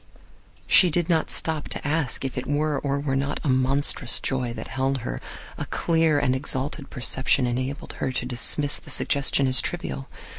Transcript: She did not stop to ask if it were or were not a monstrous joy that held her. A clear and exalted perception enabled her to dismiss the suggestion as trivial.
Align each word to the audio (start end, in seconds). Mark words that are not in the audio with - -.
She 0.65 0.89
did 0.89 1.09
not 1.11 1.29
stop 1.29 1.69
to 1.69 1.87
ask 1.87 2.25
if 2.25 2.35
it 2.35 2.47
were 2.47 2.79
or 2.79 2.99
were 2.99 3.15
not 3.15 3.39
a 3.43 3.49
monstrous 3.49 4.19
joy 4.19 4.51
that 4.55 4.67
held 4.69 5.01
her. 5.05 5.21
A 5.59 5.67
clear 5.67 6.17
and 6.17 6.35
exalted 6.35 6.89
perception 6.89 7.45
enabled 7.45 7.93
her 7.99 8.11
to 8.11 8.25
dismiss 8.25 8.77
the 8.77 8.89
suggestion 8.89 9.45
as 9.45 9.61
trivial. 9.61 10.07